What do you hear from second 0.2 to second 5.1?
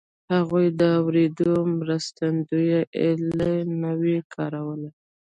هغوی د اورېدو مرستندويي الې نه وې کارولې